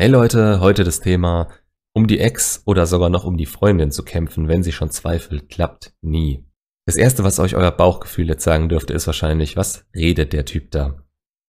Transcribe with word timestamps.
Hey 0.00 0.08
Leute, 0.08 0.60
heute 0.60 0.82
das 0.82 1.00
Thema, 1.00 1.48
um 1.94 2.06
die 2.06 2.20
Ex 2.20 2.62
oder 2.64 2.86
sogar 2.86 3.10
noch 3.10 3.24
um 3.24 3.36
die 3.36 3.44
Freundin 3.44 3.90
zu 3.90 4.02
kämpfen, 4.02 4.48
wenn 4.48 4.62
sie 4.62 4.72
schon 4.72 4.88
zweifelt, 4.88 5.50
klappt 5.50 5.92
nie. 6.00 6.42
Das 6.86 6.96
erste, 6.96 7.22
was 7.22 7.38
euch 7.38 7.54
euer 7.54 7.70
Bauchgefühl 7.70 8.26
jetzt 8.26 8.42
sagen 8.42 8.70
dürfte, 8.70 8.94
ist 8.94 9.06
wahrscheinlich, 9.06 9.58
was 9.58 9.84
redet 9.94 10.32
der 10.32 10.46
Typ 10.46 10.70
da? 10.70 11.04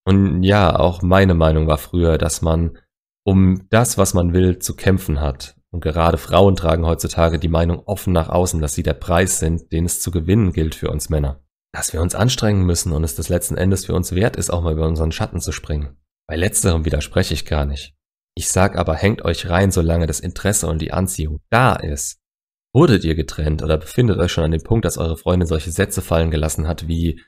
Und 0.05 0.43
ja, 0.43 0.77
auch 0.77 1.01
meine 1.01 1.33
Meinung 1.33 1.67
war 1.67 1.77
früher, 1.77 2.17
dass 2.17 2.41
man 2.41 2.77
um 3.23 3.67
das, 3.69 3.97
was 3.97 4.13
man 4.13 4.33
will, 4.33 4.59
zu 4.59 4.75
kämpfen 4.75 5.21
hat. 5.21 5.55
Und 5.71 5.79
gerade 5.79 6.17
Frauen 6.17 6.57
tragen 6.57 6.85
heutzutage 6.85 7.39
die 7.39 7.47
Meinung 7.47 7.79
offen 7.85 8.11
nach 8.11 8.27
außen, 8.27 8.59
dass 8.59 8.73
sie 8.73 8.83
der 8.83 8.95
Preis 8.95 9.39
sind, 9.39 9.71
den 9.71 9.85
es 9.85 10.01
zu 10.01 10.11
gewinnen 10.11 10.51
gilt 10.51 10.75
für 10.75 10.89
uns 10.89 11.07
Männer. 11.07 11.41
Dass 11.73 11.93
wir 11.93 12.01
uns 12.01 12.15
anstrengen 12.15 12.65
müssen 12.65 12.91
und 12.91 13.05
es 13.05 13.15
das 13.15 13.29
letzten 13.29 13.55
Endes 13.55 13.85
für 13.85 13.93
uns 13.93 14.13
wert 14.13 14.35
ist, 14.35 14.51
auch 14.51 14.61
mal 14.61 14.73
über 14.73 14.89
unseren 14.89 15.13
Schatten 15.13 15.39
zu 15.39 15.53
springen. 15.53 15.95
Bei 16.27 16.35
letzterem 16.35 16.83
widerspreche 16.83 17.33
ich 17.33 17.45
gar 17.45 17.65
nicht. 17.65 17.95
Ich 18.35 18.49
sag 18.49 18.77
aber, 18.77 18.95
hängt 18.95 19.23
euch 19.23 19.49
rein, 19.49 19.71
solange 19.71 20.07
das 20.07 20.19
Interesse 20.19 20.67
und 20.67 20.81
die 20.81 20.93
Anziehung 20.93 21.41
da 21.49 21.75
ist. 21.75 22.19
Wurdet 22.73 23.03
ihr 23.03 23.15
getrennt 23.15 23.63
oder 23.63 23.77
befindet 23.77 24.17
euch 24.17 24.31
schon 24.31 24.45
an 24.45 24.51
dem 24.51 24.63
Punkt, 24.63 24.85
dass 24.85 24.97
eure 24.97 25.17
Freundin 25.17 25.47
solche 25.47 25.71
Sätze 25.71 26.01
fallen 26.01 26.31
gelassen 26.31 26.67
hat 26.67 26.87
wie 26.87 27.21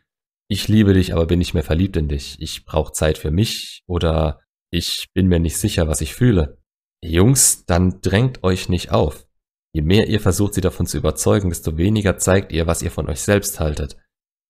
ich 0.50 0.68
liebe 0.68 0.94
dich, 0.94 1.14
aber 1.14 1.26
bin 1.26 1.40
nicht 1.40 1.54
mehr 1.54 1.64
verliebt 1.64 1.98
in 1.98 2.08
dich, 2.08 2.38
ich 2.40 2.66
brauche 2.66 2.92
Zeit 2.92 3.18
für 3.18 3.32
mich 3.32 3.84
oder 3.88 4.42
ich 4.72 5.10
bin 5.14 5.28
mir 5.28 5.40
nicht 5.40 5.58
sicher, 5.58 5.88
was 5.88 6.02
ich 6.02 6.14
fühle. 6.14 6.58
Jungs, 7.04 7.66
dann 7.66 8.02
drängt 8.02 8.44
euch 8.44 8.70
nicht 8.70 8.92
auf. 8.92 9.26
Je 9.74 9.82
mehr 9.82 10.08
ihr 10.08 10.20
versucht, 10.20 10.54
sie 10.54 10.62
davon 10.62 10.86
zu 10.86 10.98
überzeugen, 10.98 11.50
desto 11.50 11.78
weniger 11.78 12.18
zeigt 12.18 12.52
ihr, 12.52 12.68
was 12.68 12.82
ihr 12.82 12.92
von 12.92 13.10
euch 13.10 13.22
selbst 13.22 13.60
haltet, 13.60 13.98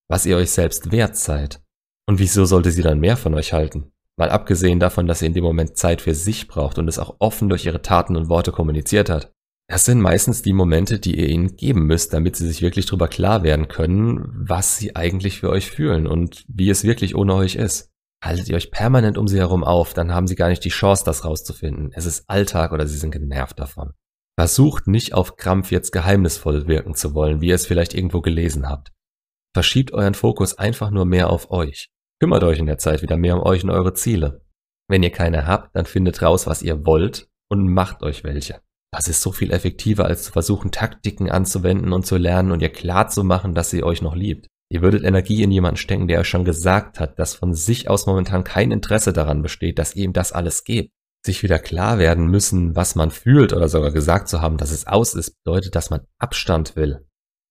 was 0.10 0.26
ihr 0.26 0.38
euch 0.38 0.52
selbst 0.52 0.92
wert 0.92 1.16
seid. 1.16 1.62
Und 2.06 2.20
wieso 2.20 2.46
sollte 2.46 2.72
sie 2.72 2.82
dann 2.82 3.00
mehr 3.00 3.16
von 3.16 3.34
euch 3.34 3.54
halten? 3.54 3.94
Mal 4.18 4.30
abgesehen 4.30 4.80
davon, 4.80 5.08
dass 5.08 5.20
sie 5.20 5.26
in 5.26 5.34
dem 5.34 5.44
Moment 5.44 5.78
Zeit 5.78 6.02
für 6.02 6.14
sich 6.14 6.48
braucht 6.48 6.78
und 6.78 6.88
es 6.88 7.00
auch 7.00 7.16
offen 7.20 7.50
durch 7.50 7.66
ihre 7.66 7.82
Taten 7.82 8.16
und 8.16 8.30
Worte 8.30 8.52
kommuniziert 8.52 9.10
hat. 9.10 9.32
Das 9.70 9.86
sind 9.86 10.02
meistens 10.02 10.42
die 10.42 10.54
Momente, 10.54 11.00
die 11.00 11.18
ihr 11.18 11.30
ihnen 11.30 11.56
geben 11.56 11.88
müsst, 11.88 12.14
damit 12.14 12.36
sie 12.36 12.48
sich 12.48 12.62
wirklich 12.62 12.86
darüber 12.86 13.08
klar 13.08 13.44
werden 13.44 13.70
können, 13.70 14.30
was 14.36 14.78
sie 14.78 14.96
eigentlich 14.96 15.40
für 15.40 15.50
euch 15.50 15.72
fühlen 15.72 16.06
und 16.06 16.44
wie 16.48 16.70
es 16.70 16.84
wirklich 16.84 17.16
ohne 17.16 17.34
euch 17.34 17.56
ist. 17.56 17.90
Haltet 18.24 18.50
ihr 18.50 18.56
euch 18.56 18.72
permanent 18.72 19.18
um 19.18 19.28
sie 19.28 19.40
herum 19.40 19.64
auf, 19.64 19.94
dann 19.94 20.14
haben 20.14 20.28
sie 20.28 20.36
gar 20.36 20.50
nicht 20.50 20.64
die 20.64 20.70
Chance, 20.70 21.04
das 21.06 21.26
rauszufinden. 21.26 21.92
Es 21.94 22.06
ist 22.06 22.30
Alltag 22.30 22.72
oder 22.72 22.88
sie 22.88 22.98
sind 22.98 23.12
genervt 23.12 23.60
davon. 23.60 23.94
Versucht 24.38 24.88
nicht 24.88 25.14
auf 25.14 25.38
Krampf 25.38 25.72
jetzt 25.72 25.92
geheimnisvoll 25.92 26.68
wirken 26.68 26.96
zu 26.96 27.14
wollen, 27.14 27.42
wie 27.42 27.48
ihr 27.48 27.56
es 27.56 27.68
vielleicht 27.68 27.94
irgendwo 27.94 28.22
gelesen 28.22 28.68
habt. 28.70 28.92
Verschiebt 29.54 29.94
euren 29.94 30.16
Fokus 30.16 30.58
einfach 30.58 30.90
nur 30.90 31.06
mehr 31.06 31.30
auf 31.30 31.52
euch. 31.52 31.90
Kümmert 32.24 32.46
euch 32.46 32.60
in 32.60 32.68
der 32.68 32.78
Zeit 32.78 33.02
wieder 33.02 33.18
mehr 33.18 33.36
um 33.36 33.44
euch 33.44 33.66
und 33.66 33.70
eure 33.70 33.94
Ziele. 33.96 34.46
Wenn 34.88 35.04
ihr 35.04 35.10
keine 35.10 35.46
habt, 35.46 35.76
dann 35.76 35.86
findet 35.86 36.22
raus, 36.22 36.48
was 36.48 36.62
ihr 36.62 36.86
wollt 36.86 37.28
und 37.52 37.68
macht 37.68 38.02
euch 38.02 38.24
welche. 38.24 38.62
Das 38.94 39.10
ist 39.10 39.22
so 39.22 39.34
viel 39.34 39.52
effektiver, 39.52 40.06
als 40.06 40.24
zu 40.24 40.32
versuchen, 40.32 40.72
Taktiken 40.72 41.30
anzuwenden 41.30 41.92
und 41.92 42.06
zu 42.06 42.16
lernen 42.16 42.54
und 42.54 42.62
ihr 42.62 42.72
klar 42.72 43.10
zu 43.10 43.26
machen, 43.26 43.54
dass 43.54 43.72
sie 43.72 43.84
euch 43.84 44.02
noch 44.02 44.16
liebt. 44.16 44.48
Ihr 44.72 44.82
würdet 44.82 45.04
Energie 45.04 45.44
in 45.44 45.52
jemanden 45.52 45.76
stecken, 45.76 46.08
der 46.08 46.22
euch 46.22 46.30
schon 46.30 46.46
gesagt 46.46 46.98
hat, 47.02 47.20
dass 47.20 47.36
von 47.36 47.54
sich 47.54 47.90
aus 47.90 48.06
momentan 48.06 48.46
kein 48.46 48.72
Interesse 48.72 49.12
daran 49.12 49.42
besteht, 49.42 49.78
dass 49.78 49.94
ihr 49.94 50.06
ihm 50.06 50.14
das 50.14 50.32
alles 50.32 50.64
gebt. 50.64 50.94
Sich 51.26 51.44
wieder 51.44 51.60
klar 51.60 51.98
werden 51.98 52.28
müssen, 52.28 52.74
was 52.74 52.96
man 52.96 53.12
fühlt 53.12 53.52
oder 53.52 53.68
sogar 53.68 53.92
gesagt 53.92 54.30
zu 54.30 54.40
haben, 54.40 54.56
dass 54.56 54.72
es 54.72 54.88
aus 54.88 55.14
ist, 55.14 55.44
bedeutet, 55.44 55.76
dass 55.76 55.90
man 55.90 56.08
Abstand 56.20 56.78
will. 56.78 57.06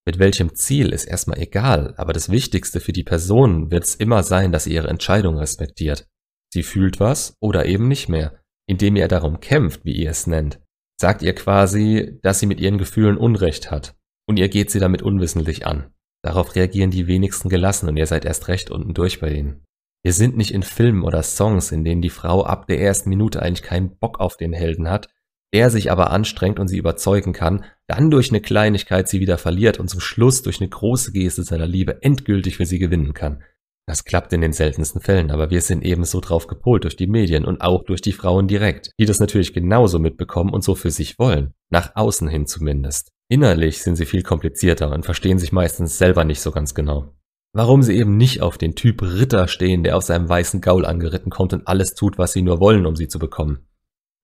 Mit 0.05 0.19
welchem 0.19 0.55
Ziel 0.55 0.89
ist 0.89 1.05
erstmal 1.05 1.39
egal, 1.39 1.95
aber 1.97 2.13
das 2.13 2.29
Wichtigste 2.29 2.81
für 2.81 2.93
die 2.93 3.05
Person 3.05 3.71
wird 3.71 3.85
es 3.85 3.95
immer 3.95 4.23
sein, 4.23 4.51
dass 4.51 4.65
sie 4.65 4.75
ihre 4.75 4.89
Entscheidung 4.89 5.39
respektiert. 5.39 6.09
Sie 6.53 6.65
fühlt 6.65 6.99
was 6.99 7.37
oder 7.41 7.67
eben 7.67 7.87
nicht 7.87 8.09
mehr, 8.09 8.41
indem 8.67 8.97
ihr 8.97 9.09
darum 9.09 9.41
kämpft, 9.41 9.85
wie 9.85 9.93
ihr 9.93 10.11
es 10.11 10.27
nennt. 10.27 10.61
Sagt 11.01 11.23
ihr 11.23 11.35
quasi, 11.35 12.19
dass 12.23 12.41
sie 12.41 12.47
mit 12.47 12.61
ihren 12.61 12.79
Gefühlen 12.79 13.17
Unrecht 13.17 13.71
hat 13.71 13.97
und 14.29 14.39
ihr 14.39 14.49
geht 14.49 14.71
sie 14.71 14.81
damit 14.81 15.03
unwissentlich 15.03 15.67
an. 15.67 15.93
Darauf 16.25 16.55
reagieren 16.55 16.91
die 16.91 17.07
wenigsten 17.07 17.49
gelassen 17.49 17.89
und 17.89 17.97
ihr 17.97 18.07
seid 18.07 18.25
erst 18.25 18.49
recht 18.49 18.71
unten 18.71 18.95
durch 18.95 19.21
bei 19.21 19.31
ihnen. 19.31 19.65
Wir 20.05 20.13
sind 20.13 20.37
nicht 20.37 20.53
in 20.53 20.63
Filmen 20.63 21.05
oder 21.05 21.23
Songs, 21.23 21.71
in 21.71 21.85
denen 21.85 22.03
die 22.03 22.11
Frau 22.11 22.45
ab 22.45 22.67
der 22.67 22.81
ersten 22.81 23.09
Minute 23.09 23.41
eigentlich 23.41 23.63
keinen 23.63 23.97
Bock 23.99 24.19
auf 24.19 24.37
den 24.37 24.53
Helden 24.53 24.89
hat, 24.89 25.09
er 25.53 25.69
sich 25.69 25.93
aber 25.93 26.11
anstrengt 26.11 26.59
und 26.59 26.67
sie 26.67 26.79
überzeugen 26.79 27.35
kann, 27.35 27.65
dann 27.87 28.11
durch 28.11 28.31
eine 28.31 28.41
Kleinigkeit 28.41 29.09
sie 29.09 29.21
wieder 29.21 29.37
verliert 29.37 29.79
und 29.79 29.89
zum 29.89 30.01
Schluss 30.01 30.43
durch 30.43 30.61
eine 30.61 30.71
große 30.71 31.13
Geste 31.13 31.43
seiner 31.43 31.67
Liebe 31.67 32.03
endgültig 32.03 32.57
für 32.57 32.65
sie 32.65 32.79
gewinnen 32.79 33.13
kann. 33.13 33.43
Das 33.87 34.05
klappt 34.05 34.33
in 34.33 34.41
den 34.41 34.55
seltensten 34.55 35.03
Fällen, 35.03 35.31
aber 35.31 35.51
wir 35.51 35.61
sind 35.61 35.85
eben 35.85 36.05
so 36.05 36.21
drauf 36.21 36.47
gepolt 36.47 36.85
durch 36.85 36.97
die 36.97 37.07
Medien 37.07 37.45
und 37.45 37.61
auch 37.61 37.85
durch 37.85 38.01
die 38.01 38.13
Frauen 38.13 38.49
direkt, 38.49 38.93
die 38.99 39.05
das 39.05 39.21
natürlich 39.21 39.53
genauso 39.53 39.99
mitbekommen 39.99 40.55
und 40.55 40.65
so 40.65 40.75
für 40.75 40.91
sich 40.91 41.19
wollen, 41.19 41.53
nach 41.69 41.97
außen 41.97 42.29
hin 42.29 42.47
zumindest. 42.47 43.11
Innerlich 43.29 43.83
sind 43.83 43.97
sie 43.97 44.07
viel 44.07 44.23
komplizierter 44.23 44.91
und 44.93 45.05
verstehen 45.05 45.39
sich 45.39 45.53
meistens 45.53 45.99
selber 45.99 46.25
nicht 46.25 46.41
so 46.41 46.51
ganz 46.51 46.75
genau. 46.75 47.13
Warum 47.55 47.83
sie 47.83 47.97
eben 47.97 48.17
nicht 48.17 48.41
auf 48.41 48.57
den 48.57 48.75
Typ 48.75 49.03
Ritter 49.03 49.49
stehen, 49.49 49.83
der 49.83 49.99
auf 49.99 50.05
seinem 50.05 50.29
weißen 50.29 50.63
Gaul 50.63 50.87
angeritten 50.87 51.31
kommt 51.31 51.53
und 51.53 51.67
alles 51.67 51.95
tut, 51.95 52.17
was 52.17 52.33
sie 52.33 52.41
nur 52.41 52.61
wollen, 52.61 52.87
um 52.87 52.97
sie 52.97 53.09
zu 53.09 53.19
bekommen 53.19 53.67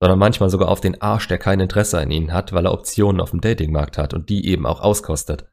sondern 0.00 0.18
manchmal 0.18 0.50
sogar 0.50 0.68
auf 0.68 0.80
den 0.80 1.00
Arsch, 1.02 1.28
der 1.28 1.38
kein 1.38 1.60
Interesse 1.60 1.98
an 1.98 2.10
ihnen 2.10 2.32
hat, 2.32 2.52
weil 2.52 2.66
er 2.66 2.72
Optionen 2.72 3.20
auf 3.20 3.30
dem 3.30 3.40
Datingmarkt 3.40 3.98
hat 3.98 4.14
und 4.14 4.28
die 4.28 4.46
eben 4.46 4.66
auch 4.66 4.80
auskostet. 4.80 5.46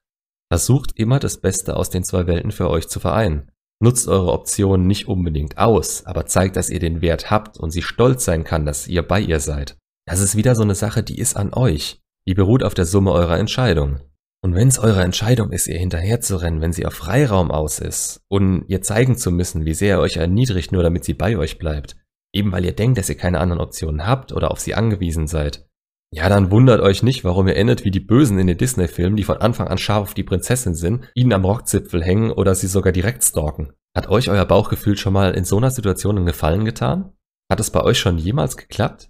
Versucht 0.51 0.91
immer 0.95 1.19
das 1.19 1.37
Beste 1.37 1.75
aus 1.75 1.89
den 1.89 2.03
zwei 2.03 2.27
Welten 2.27 2.51
für 2.51 2.69
euch 2.69 2.87
zu 2.87 2.99
vereinen. 2.99 3.51
Nutzt 3.81 4.07
eure 4.07 4.31
Optionen 4.31 4.87
nicht 4.87 5.07
unbedingt 5.07 5.57
aus, 5.57 6.05
aber 6.05 6.27
zeigt, 6.27 6.55
dass 6.55 6.69
ihr 6.69 6.79
den 6.79 7.01
Wert 7.01 7.29
habt 7.31 7.57
und 7.57 7.71
sie 7.71 7.81
stolz 7.81 8.23
sein 8.23 8.43
kann, 8.43 8.65
dass 8.65 8.87
ihr 8.87 9.01
bei 9.01 9.19
ihr 9.19 9.39
seid. 9.39 9.77
Das 10.07 10.21
ist 10.21 10.35
wieder 10.35 10.55
so 10.55 10.61
eine 10.61 10.75
Sache, 10.75 11.03
die 11.03 11.17
ist 11.17 11.35
an 11.35 11.53
euch. 11.53 11.99
Die 12.27 12.35
beruht 12.35 12.63
auf 12.63 12.73
der 12.73 12.85
Summe 12.85 13.11
eurer 13.11 13.37
Entscheidungen. 13.37 14.01
Und 14.41 14.53
wenn 14.53 14.67
es 14.67 14.77
eure 14.77 15.01
Entscheidung 15.01 15.51
ist, 15.51 15.67
ihr 15.67 15.79
hinterherzurennen, 15.79 16.61
wenn 16.61 16.71
sie 16.71 16.85
auf 16.85 16.93
Freiraum 16.93 17.49
aus 17.49 17.79
ist 17.79 18.21
und 18.27 18.65
ihr 18.67 18.83
zeigen 18.83 19.17
zu 19.17 19.31
müssen, 19.31 19.65
wie 19.65 19.73
sehr 19.73 19.95
er 19.95 20.01
euch 20.01 20.17
erniedrigt, 20.17 20.71
nur 20.71 20.83
damit 20.83 21.03
sie 21.03 21.15
bei 21.15 21.35
euch 21.35 21.57
bleibt, 21.57 21.95
Eben 22.35 22.51
weil 22.51 22.65
ihr 22.65 22.75
denkt, 22.75 22.97
dass 22.97 23.07
ihr 23.07 23.15
keine 23.15 23.39
anderen 23.39 23.61
Optionen 23.61 24.05
habt 24.05 24.33
oder 24.33 24.51
auf 24.51 24.59
sie 24.59 24.75
angewiesen 24.75 25.25
seid. 25.25 25.65
Ja, 26.13 26.27
dann 26.27 26.51
wundert 26.51 26.81
euch 26.81 27.01
nicht, 27.01 27.23
warum 27.23 27.47
ihr 27.47 27.55
endet 27.55 27.85
wie 27.85 27.91
die 27.91 28.01
Bösen 28.01 28.37
in 28.37 28.47
den 28.47 28.57
Disney-Filmen, 28.57 29.15
die 29.15 29.23
von 29.23 29.37
Anfang 29.37 29.69
an 29.69 29.77
scharf 29.77 30.01
auf 30.03 30.13
die 30.13 30.23
Prinzessin 30.23 30.75
sind, 30.75 31.09
ihnen 31.15 31.31
am 31.31 31.45
Rockzipfel 31.45 32.03
hängen 32.03 32.31
oder 32.31 32.53
sie 32.53 32.67
sogar 32.67 32.91
direkt 32.91 33.23
stalken. 33.23 33.71
Hat 33.95 34.09
euch 34.09 34.29
euer 34.29 34.43
Bauchgefühl 34.43 34.97
schon 34.97 35.13
mal 35.13 35.33
in 35.33 35.45
so 35.45 35.57
einer 35.57 35.71
Situation 35.71 36.17
einen 36.17 36.25
Gefallen 36.25 36.65
getan? 36.65 37.13
Hat 37.49 37.61
es 37.61 37.71
bei 37.71 37.81
euch 37.81 37.99
schon 37.99 38.17
jemals 38.17 38.57
geklappt? 38.57 39.09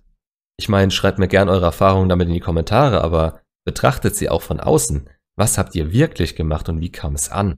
Ich 0.57 0.69
meine, 0.69 0.91
schreibt 0.91 1.17
mir 1.17 1.27
gern 1.27 1.49
eure 1.49 1.65
Erfahrungen 1.65 2.09
damit 2.09 2.27
in 2.27 2.33
die 2.35 2.39
Kommentare, 2.39 3.01
aber 3.01 3.41
betrachtet 3.65 4.15
sie 4.15 4.29
auch 4.29 4.43
von 4.43 4.59
außen. 4.59 5.09
Was 5.35 5.57
habt 5.57 5.73
ihr 5.73 5.91
wirklich 5.91 6.35
gemacht 6.35 6.69
und 6.69 6.79
wie 6.79 6.91
kam 6.91 7.15
es 7.15 7.29
an? 7.29 7.57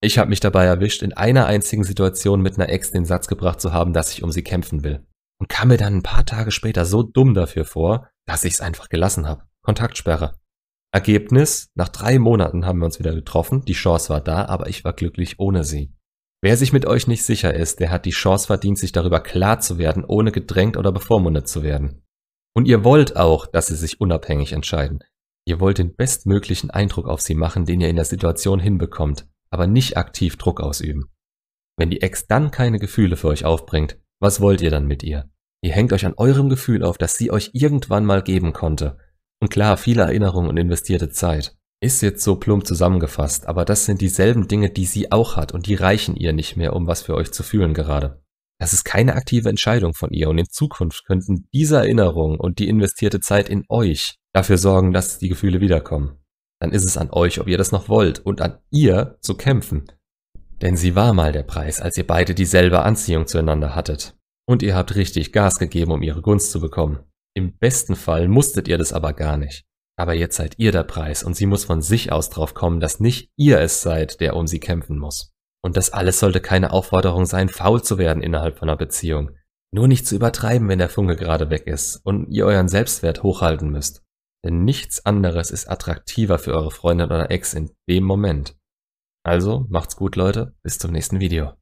Ich 0.00 0.16
habe 0.16 0.30
mich 0.30 0.38
dabei 0.38 0.64
erwischt, 0.64 1.02
in 1.02 1.12
einer 1.12 1.46
einzigen 1.46 1.82
Situation 1.82 2.40
mit 2.40 2.54
einer 2.54 2.68
Ex 2.68 2.92
den 2.92 3.04
Satz 3.04 3.26
gebracht 3.26 3.60
zu 3.60 3.72
haben, 3.72 3.92
dass 3.92 4.12
ich 4.12 4.22
um 4.22 4.30
sie 4.30 4.44
kämpfen 4.44 4.84
will. 4.84 5.04
Und 5.40 5.48
kam 5.48 5.68
mir 5.68 5.76
dann 5.76 5.96
ein 5.96 6.02
paar 6.02 6.24
Tage 6.24 6.52
später 6.52 6.84
so 6.84 7.02
dumm 7.02 7.34
dafür 7.34 7.64
vor, 7.64 8.08
dass 8.24 8.44
ich 8.44 8.54
es 8.54 8.60
einfach 8.60 8.88
gelassen 8.88 9.26
habe. 9.26 9.42
Kontaktsperre. 9.62 10.36
Ergebnis, 10.92 11.70
nach 11.74 11.88
drei 11.88 12.18
Monaten 12.18 12.64
haben 12.64 12.78
wir 12.78 12.86
uns 12.86 12.98
wieder 12.98 13.14
getroffen, 13.14 13.64
die 13.64 13.72
Chance 13.72 14.10
war 14.10 14.20
da, 14.20 14.46
aber 14.46 14.68
ich 14.68 14.84
war 14.84 14.92
glücklich 14.92 15.38
ohne 15.38 15.64
sie. 15.64 15.92
Wer 16.40 16.56
sich 16.56 16.72
mit 16.72 16.86
euch 16.86 17.08
nicht 17.08 17.24
sicher 17.24 17.52
ist, 17.52 17.80
der 17.80 17.90
hat 17.90 18.04
die 18.04 18.10
Chance 18.10 18.46
verdient, 18.46 18.78
sich 18.78 18.92
darüber 18.92 19.20
klar 19.20 19.58
zu 19.58 19.78
werden, 19.78 20.04
ohne 20.04 20.30
gedrängt 20.30 20.76
oder 20.76 20.92
bevormundet 20.92 21.48
zu 21.48 21.64
werden. 21.64 22.04
Und 22.54 22.66
ihr 22.66 22.84
wollt 22.84 23.16
auch, 23.16 23.46
dass 23.46 23.66
sie 23.66 23.76
sich 23.76 24.00
unabhängig 24.00 24.52
entscheiden. 24.52 25.00
Ihr 25.44 25.58
wollt 25.58 25.78
den 25.78 25.96
bestmöglichen 25.96 26.70
Eindruck 26.70 27.08
auf 27.08 27.20
sie 27.20 27.34
machen, 27.34 27.66
den 27.66 27.80
ihr 27.80 27.88
in 27.88 27.96
der 27.96 28.04
Situation 28.04 28.60
hinbekommt 28.60 29.26
aber 29.50 29.66
nicht 29.66 29.96
aktiv 29.96 30.36
Druck 30.36 30.60
ausüben. 30.60 31.10
Wenn 31.78 31.90
die 31.90 32.02
Ex 32.02 32.26
dann 32.26 32.50
keine 32.50 32.78
Gefühle 32.78 33.16
für 33.16 33.28
euch 33.28 33.44
aufbringt, 33.44 33.98
was 34.20 34.40
wollt 34.40 34.60
ihr 34.60 34.70
dann 34.70 34.86
mit 34.86 35.02
ihr? 35.02 35.30
Ihr 35.62 35.72
hängt 35.72 35.92
euch 35.92 36.06
an 36.06 36.14
eurem 36.16 36.48
Gefühl 36.48 36.82
auf, 36.82 36.98
das 36.98 37.14
sie 37.14 37.30
euch 37.30 37.50
irgendwann 37.52 38.04
mal 38.04 38.22
geben 38.22 38.52
konnte. 38.52 38.98
Und 39.40 39.50
klar, 39.50 39.76
viele 39.76 40.02
Erinnerungen 40.02 40.50
und 40.50 40.56
investierte 40.56 41.10
Zeit. 41.10 41.56
Ist 41.80 42.02
jetzt 42.02 42.24
so 42.24 42.36
plump 42.36 42.66
zusammengefasst, 42.66 43.46
aber 43.46 43.64
das 43.64 43.84
sind 43.84 44.00
dieselben 44.00 44.48
Dinge, 44.48 44.70
die 44.70 44.86
sie 44.86 45.12
auch 45.12 45.36
hat 45.36 45.52
und 45.52 45.66
die 45.66 45.76
reichen 45.76 46.16
ihr 46.16 46.32
nicht 46.32 46.56
mehr, 46.56 46.74
um 46.74 46.88
was 46.88 47.02
für 47.02 47.14
euch 47.14 47.30
zu 47.30 47.44
fühlen 47.44 47.74
gerade. 47.74 48.20
Das 48.60 48.72
ist 48.72 48.84
keine 48.84 49.14
aktive 49.14 49.48
Entscheidung 49.48 49.94
von 49.94 50.10
ihr 50.10 50.28
und 50.28 50.38
in 50.38 50.48
Zukunft 50.50 51.04
könnten 51.06 51.46
diese 51.52 51.76
Erinnerungen 51.76 52.40
und 52.40 52.58
die 52.58 52.68
investierte 52.68 53.20
Zeit 53.20 53.48
in 53.48 53.64
euch 53.68 54.16
dafür 54.32 54.58
sorgen, 54.58 54.92
dass 54.92 55.20
die 55.20 55.28
Gefühle 55.28 55.60
wiederkommen 55.60 56.18
dann 56.60 56.72
ist 56.72 56.84
es 56.84 56.96
an 56.96 57.10
euch, 57.10 57.40
ob 57.40 57.48
ihr 57.48 57.58
das 57.58 57.72
noch 57.72 57.88
wollt 57.88 58.18
und 58.20 58.40
an 58.40 58.58
ihr 58.70 59.18
zu 59.20 59.34
kämpfen. 59.36 59.90
Denn 60.60 60.76
sie 60.76 60.96
war 60.96 61.12
mal 61.12 61.32
der 61.32 61.44
Preis, 61.44 61.80
als 61.80 61.96
ihr 61.96 62.06
beide 62.06 62.34
dieselbe 62.34 62.82
Anziehung 62.82 63.26
zueinander 63.26 63.74
hattet. 63.74 64.16
Und 64.46 64.62
ihr 64.62 64.74
habt 64.74 64.96
richtig 64.96 65.32
Gas 65.32 65.58
gegeben, 65.58 65.92
um 65.92 66.02
ihre 66.02 66.22
Gunst 66.22 66.50
zu 66.50 66.60
bekommen. 66.60 67.00
Im 67.34 67.56
besten 67.56 67.94
Fall 67.94 68.28
musstet 68.28 68.66
ihr 68.66 68.78
das 68.78 68.92
aber 68.92 69.12
gar 69.12 69.36
nicht. 69.36 69.64
Aber 69.96 70.14
jetzt 70.14 70.36
seid 70.36 70.58
ihr 70.58 70.72
der 70.72 70.84
Preis 70.84 71.22
und 71.22 71.34
sie 71.34 71.46
muss 71.46 71.64
von 71.64 71.82
sich 71.82 72.12
aus 72.12 72.30
drauf 72.30 72.54
kommen, 72.54 72.80
dass 72.80 73.00
nicht 73.00 73.32
ihr 73.36 73.60
es 73.60 73.82
seid, 73.82 74.20
der 74.20 74.36
um 74.36 74.46
sie 74.46 74.60
kämpfen 74.60 74.98
muss. 74.98 75.34
Und 75.62 75.76
das 75.76 75.92
alles 75.92 76.20
sollte 76.20 76.40
keine 76.40 76.72
Aufforderung 76.72 77.26
sein, 77.26 77.48
faul 77.48 77.82
zu 77.82 77.98
werden 77.98 78.22
innerhalb 78.22 78.58
von 78.58 78.68
einer 78.68 78.78
Beziehung. 78.78 79.32
Nur 79.72 79.86
nicht 79.86 80.06
zu 80.06 80.14
übertreiben, 80.14 80.68
wenn 80.68 80.78
der 80.78 80.88
Funke 80.88 81.16
gerade 81.16 81.50
weg 81.50 81.66
ist 81.66 81.96
und 81.96 82.30
ihr 82.30 82.46
euren 82.46 82.68
Selbstwert 82.68 83.22
hochhalten 83.22 83.70
müsst. 83.70 84.02
Denn 84.44 84.64
nichts 84.64 85.04
anderes 85.04 85.50
ist 85.50 85.68
attraktiver 85.68 86.38
für 86.38 86.52
eure 86.52 86.70
Freundin 86.70 87.06
oder 87.06 87.30
Ex 87.30 87.54
in 87.54 87.70
dem 87.88 88.04
Moment. 88.04 88.56
Also 89.24 89.66
macht's 89.68 89.96
gut, 89.96 90.16
Leute. 90.16 90.54
Bis 90.62 90.78
zum 90.78 90.92
nächsten 90.92 91.20
Video. 91.20 91.54